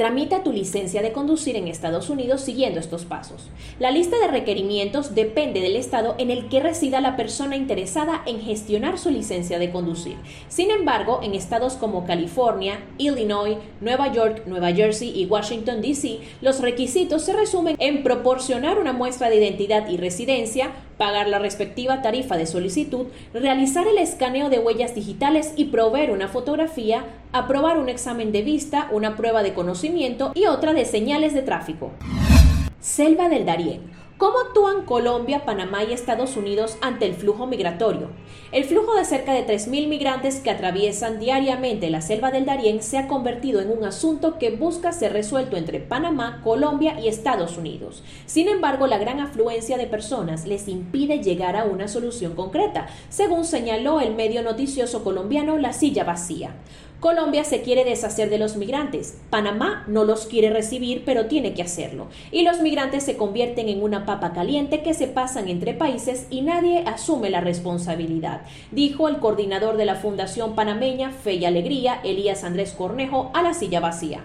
Tramita 0.00 0.42
tu 0.42 0.50
licencia 0.50 1.02
de 1.02 1.12
conducir 1.12 1.56
en 1.56 1.68
Estados 1.68 2.08
Unidos 2.08 2.40
siguiendo 2.40 2.80
estos 2.80 3.04
pasos. 3.04 3.50
La 3.78 3.90
lista 3.90 4.18
de 4.18 4.28
requerimientos 4.28 5.14
depende 5.14 5.60
del 5.60 5.76
estado 5.76 6.14
en 6.16 6.30
el 6.30 6.48
que 6.48 6.60
resida 6.60 7.02
la 7.02 7.16
persona 7.16 7.54
interesada 7.54 8.22
en 8.24 8.40
gestionar 8.40 8.98
su 8.98 9.10
licencia 9.10 9.58
de 9.58 9.70
conducir. 9.70 10.16
Sin 10.48 10.70
embargo, 10.70 11.20
en 11.22 11.34
estados 11.34 11.74
como 11.74 12.06
California, 12.06 12.80
Illinois, 12.96 13.58
Nueva 13.82 14.10
York, 14.10 14.44
Nueva 14.46 14.72
Jersey 14.72 15.12
y 15.14 15.26
Washington, 15.26 15.82
D.C., 15.82 16.20
los 16.40 16.60
requisitos 16.60 17.22
se 17.22 17.34
resumen 17.34 17.76
en 17.78 18.02
proporcionar 18.02 18.78
una 18.78 18.94
muestra 18.94 19.28
de 19.28 19.36
identidad 19.36 19.86
y 19.90 19.98
residencia, 19.98 20.70
pagar 21.00 21.28
la 21.28 21.38
respectiva 21.38 22.02
tarifa 22.02 22.36
de 22.36 22.44
solicitud, 22.44 23.06
realizar 23.32 23.86
el 23.88 23.96
escaneo 23.96 24.50
de 24.50 24.58
huellas 24.58 24.94
digitales 24.94 25.54
y 25.56 25.64
proveer 25.64 26.10
una 26.10 26.28
fotografía, 26.28 27.06
aprobar 27.32 27.78
un 27.78 27.88
examen 27.88 28.32
de 28.32 28.42
vista, 28.42 28.86
una 28.92 29.16
prueba 29.16 29.42
de 29.42 29.54
conocimiento 29.54 30.30
y 30.34 30.44
otra 30.44 30.74
de 30.74 30.84
señales 30.84 31.32
de 31.32 31.40
tráfico. 31.40 31.92
Selva 32.80 33.30
del 33.30 33.46
Darién 33.46 33.80
¿Cómo 34.20 34.38
actúan 34.38 34.84
Colombia, 34.84 35.46
Panamá 35.46 35.82
y 35.82 35.94
Estados 35.94 36.36
Unidos 36.36 36.76
ante 36.82 37.06
el 37.06 37.14
flujo 37.14 37.46
migratorio? 37.46 38.10
El 38.52 38.64
flujo 38.64 38.94
de 38.94 39.06
cerca 39.06 39.32
de 39.32 39.46
3.000 39.46 39.88
migrantes 39.88 40.40
que 40.40 40.50
atraviesan 40.50 41.18
diariamente 41.18 41.88
la 41.88 42.02
selva 42.02 42.30
del 42.30 42.44
Darién 42.44 42.82
se 42.82 42.98
ha 42.98 43.08
convertido 43.08 43.62
en 43.62 43.70
un 43.70 43.82
asunto 43.82 44.36
que 44.38 44.50
busca 44.50 44.92
ser 44.92 45.14
resuelto 45.14 45.56
entre 45.56 45.80
Panamá, 45.80 46.42
Colombia 46.44 47.00
y 47.00 47.08
Estados 47.08 47.56
Unidos. 47.56 48.02
Sin 48.26 48.50
embargo, 48.50 48.86
la 48.86 48.98
gran 48.98 49.20
afluencia 49.20 49.78
de 49.78 49.86
personas 49.86 50.44
les 50.44 50.68
impide 50.68 51.22
llegar 51.22 51.56
a 51.56 51.64
una 51.64 51.88
solución 51.88 52.34
concreta, 52.34 52.88
según 53.08 53.46
señaló 53.46 54.00
el 54.00 54.14
medio 54.14 54.42
noticioso 54.42 55.02
colombiano 55.02 55.56
La 55.56 55.72
Silla 55.72 56.04
Vacía. 56.04 56.56
Colombia 57.00 57.44
se 57.44 57.62
quiere 57.62 57.84
deshacer 57.84 58.28
de 58.28 58.36
los 58.36 58.56
migrantes. 58.56 59.16
Panamá 59.30 59.84
no 59.86 60.04
los 60.04 60.26
quiere 60.26 60.50
recibir, 60.50 61.02
pero 61.06 61.26
tiene 61.26 61.54
que 61.54 61.62
hacerlo. 61.62 62.08
Y 62.30 62.42
los 62.42 62.60
migrantes 62.60 63.04
se 63.04 63.16
convierten 63.16 63.70
en 63.70 63.82
una 63.82 64.04
papa 64.04 64.34
caliente 64.34 64.82
que 64.82 64.92
se 64.92 65.06
pasan 65.06 65.48
entre 65.48 65.72
países 65.72 66.26
y 66.28 66.42
nadie 66.42 66.84
asume 66.86 67.30
la 67.30 67.40
responsabilidad, 67.40 68.42
dijo 68.70 69.08
el 69.08 69.16
coordinador 69.16 69.78
de 69.78 69.86
la 69.86 69.94
Fundación 69.94 70.54
Panameña 70.54 71.10
Fe 71.10 71.36
y 71.36 71.46
Alegría, 71.46 72.00
Elías 72.04 72.44
Andrés 72.44 72.72
Cornejo, 72.76 73.30
a 73.32 73.40
la 73.40 73.54
silla 73.54 73.80
vacía. 73.80 74.20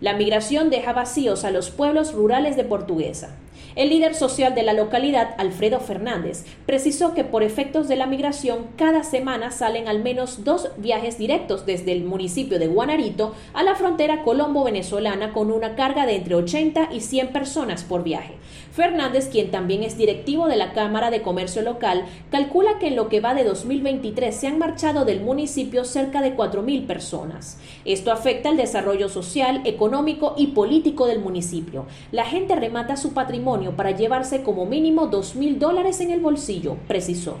La 0.00 0.14
migración 0.14 0.70
deja 0.70 0.92
vacíos 0.92 1.44
a 1.44 1.50
los 1.50 1.70
pueblos 1.70 2.12
rurales 2.12 2.56
de 2.56 2.62
Portuguesa. 2.62 3.34
El 3.76 3.88
líder 3.88 4.14
social 4.14 4.54
de 4.54 4.62
la 4.62 4.72
localidad, 4.72 5.34
Alfredo 5.38 5.80
Fernández, 5.80 6.44
precisó 6.64 7.12
que 7.12 7.24
por 7.24 7.42
efectos 7.42 7.88
de 7.88 7.96
la 7.96 8.06
migración 8.06 8.66
cada 8.76 9.02
semana 9.02 9.50
salen 9.50 9.88
al 9.88 10.02
menos 10.02 10.44
dos 10.44 10.70
viajes 10.76 11.18
directos 11.18 11.66
desde 11.66 11.92
el 11.92 12.04
municipio 12.04 12.58
de 12.58 12.68
Guanarito 12.68 13.34
a 13.52 13.64
la 13.64 13.74
frontera 13.74 14.22
colombo-venezolana 14.22 15.32
con 15.32 15.50
una 15.50 15.74
carga 15.74 16.06
de 16.06 16.16
entre 16.16 16.36
80 16.36 16.90
y 16.92 17.00
100 17.00 17.28
personas 17.28 17.82
por 17.82 18.04
viaje. 18.04 18.34
Fernández, 18.72 19.28
quien 19.28 19.50
también 19.50 19.82
es 19.82 19.96
directivo 19.96 20.46
de 20.46 20.56
la 20.56 20.72
Cámara 20.72 21.10
de 21.10 21.22
Comercio 21.22 21.62
Local, 21.62 22.04
calcula 22.30 22.78
que 22.78 22.88
en 22.88 22.96
lo 22.96 23.08
que 23.08 23.20
va 23.20 23.34
de 23.34 23.44
2023 23.44 24.34
se 24.34 24.46
han 24.46 24.58
marchado 24.58 25.04
del 25.04 25.20
municipio 25.20 25.84
cerca 25.84 26.22
de 26.22 26.36
4.000 26.36 26.86
personas. 26.86 27.58
Esto 27.84 28.12
afecta 28.12 28.48
el 28.48 28.56
desarrollo 28.56 29.08
social, 29.08 29.62
económico 29.64 30.34
y 30.36 30.48
político 30.48 31.06
del 31.06 31.20
municipio. 31.20 31.86
La 32.12 32.24
gente 32.24 32.56
remata 32.56 32.96
su 32.96 33.14
patrimonio 33.14 33.53
para 33.76 33.92
llevarse 33.92 34.42
como 34.42 34.66
mínimo 34.66 35.06
dos 35.06 35.36
mil 35.36 35.58
dólares 35.58 36.00
en 36.00 36.10
el 36.10 36.20
bolsillo, 36.20 36.76
precisó. 36.88 37.36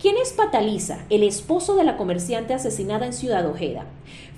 ¿Quién 0.00 0.16
es 0.16 0.32
Pataliza, 0.32 1.04
el 1.10 1.22
esposo 1.22 1.76
de 1.76 1.84
la 1.84 1.98
comerciante 1.98 2.54
asesinada 2.54 3.04
en 3.04 3.12
Ciudad 3.12 3.46
Ojeda? 3.46 3.84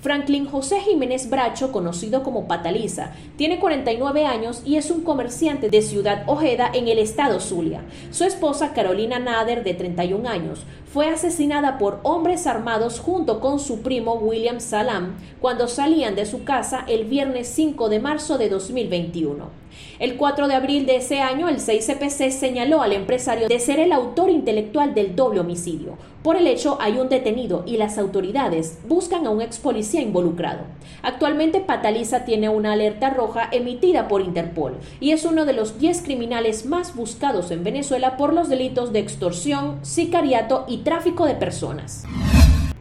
Franklin 0.01 0.45
José 0.45 0.81
Jiménez 0.81 1.29
Bracho, 1.29 1.71
conocido 1.71 2.21
como 2.21 2.49
Pataliza, 2.49 3.13
tiene 3.37 3.59
49 3.61 4.25
años 4.25 4.61
y 4.65 4.75
es 4.75 4.91
un 4.91 5.03
comerciante 5.03 5.69
de 5.69 5.81
Ciudad 5.81 6.23
Ojeda 6.27 6.69
en 6.73 6.89
el 6.89 6.99
estado 6.99 7.39
Zulia. 7.39 7.85
Su 8.11 8.25
esposa 8.25 8.73
Carolina 8.73 9.19
Nader, 9.19 9.63
de 9.63 9.73
31 9.73 10.27
años, 10.27 10.65
fue 10.93 11.09
asesinada 11.09 11.79
por 11.79 11.99
hombres 12.03 12.45
armados 12.45 12.99
junto 12.99 13.39
con 13.39 13.59
su 13.59 13.81
primo 13.81 14.13
William 14.13 14.59
Salam 14.59 15.15
cuando 15.41 15.67
salían 15.67 16.13
de 16.13 16.27
su 16.27 16.43
casa 16.43 16.85
el 16.87 17.05
viernes 17.05 17.47
5 17.47 17.89
de 17.89 17.99
marzo 17.99 18.37
de 18.37 18.47
2021. 18.47 19.63
El 19.99 20.17
4 20.17 20.47
de 20.47 20.53
abril 20.53 20.85
de 20.85 20.97
ese 20.97 21.19
año, 21.19 21.49
el 21.49 21.57
6CPC 21.57 22.29
señaló 22.29 22.81
al 22.81 22.93
empresario 22.93 23.47
de 23.47 23.59
ser 23.59 23.79
el 23.79 23.91
autor 23.91 24.29
intelectual 24.29 24.93
del 24.93 25.15
doble 25.15 25.39
homicidio. 25.39 25.97
Por 26.23 26.37
el 26.37 26.47
hecho, 26.47 26.77
hay 26.79 26.97
un 26.97 27.09
detenido 27.09 27.63
y 27.65 27.77
las 27.77 27.97
autoridades 27.97 28.79
buscan 28.87 29.27
a 29.27 29.29
un 29.29 29.41
ex 29.41 29.59
policía 29.59 30.01
involucrado. 30.01 30.61
Actualmente, 31.01 31.59
Pataliza 31.59 32.23
tiene 32.23 32.47
una 32.47 32.73
alerta 32.73 33.09
roja 33.09 33.49
emitida 33.51 34.07
por 34.07 34.21
Interpol 34.21 34.77
y 35.01 35.11
es 35.11 35.25
uno 35.25 35.45
de 35.45 35.53
los 35.53 35.79
10 35.79 36.01
criminales 36.03 36.65
más 36.65 36.95
buscados 36.95 37.51
en 37.51 37.63
Venezuela 37.63 38.15
por 38.15 38.33
los 38.33 38.47
delitos 38.47 38.93
de 38.93 38.99
extorsión, 38.99 39.79
sicariato 39.81 40.63
y 40.67 40.77
tráfico 40.83 41.25
de 41.25 41.35
personas. 41.35 42.05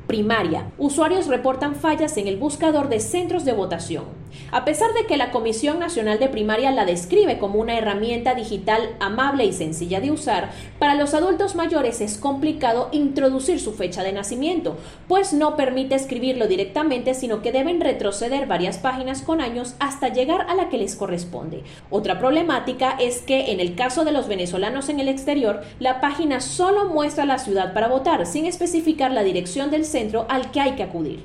Primaria. 0.06 0.70
Usuarios 0.78 1.26
reportan 1.26 1.74
fallas 1.74 2.16
en 2.16 2.28
el 2.28 2.36
buscador 2.36 2.88
de 2.88 3.00
centros 3.00 3.44
de 3.44 3.52
votación. 3.52 4.21
A 4.50 4.64
pesar 4.64 4.92
de 4.94 5.06
que 5.06 5.16
la 5.16 5.30
Comisión 5.30 5.78
Nacional 5.78 6.18
de 6.18 6.28
Primaria 6.28 6.70
la 6.70 6.84
describe 6.84 7.38
como 7.38 7.58
una 7.58 7.76
herramienta 7.76 8.34
digital 8.34 8.96
amable 9.00 9.44
y 9.44 9.52
sencilla 9.52 10.00
de 10.00 10.10
usar, 10.10 10.50
para 10.78 10.94
los 10.94 11.14
adultos 11.14 11.54
mayores 11.54 12.00
es 12.00 12.18
complicado 12.18 12.88
introducir 12.92 13.60
su 13.60 13.72
fecha 13.72 14.02
de 14.02 14.12
nacimiento, 14.12 14.76
pues 15.08 15.32
no 15.32 15.56
permite 15.56 15.94
escribirlo 15.94 16.46
directamente, 16.46 17.14
sino 17.14 17.42
que 17.42 17.52
deben 17.52 17.80
retroceder 17.80 18.46
varias 18.46 18.78
páginas 18.78 19.22
con 19.22 19.40
años 19.40 19.74
hasta 19.78 20.08
llegar 20.08 20.46
a 20.48 20.54
la 20.54 20.68
que 20.68 20.78
les 20.78 20.96
corresponde. 20.96 21.62
Otra 21.90 22.18
problemática 22.18 22.96
es 23.00 23.22
que 23.22 23.52
en 23.52 23.60
el 23.60 23.74
caso 23.74 24.04
de 24.04 24.12
los 24.12 24.28
venezolanos 24.28 24.88
en 24.88 25.00
el 25.00 25.08
exterior, 25.08 25.62
la 25.78 26.00
página 26.00 26.40
solo 26.40 26.86
muestra 26.86 27.26
la 27.26 27.38
ciudad 27.38 27.72
para 27.74 27.88
votar, 27.88 28.26
sin 28.26 28.46
especificar 28.46 29.10
la 29.10 29.22
dirección 29.22 29.70
del 29.70 29.84
centro 29.84 30.26
al 30.28 30.50
que 30.50 30.60
hay 30.60 30.72
que 30.72 30.82
acudir. 30.82 31.24